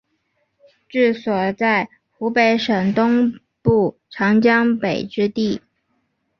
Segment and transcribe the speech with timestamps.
[0.89, 5.61] 治所在湖北省东部长江北之地。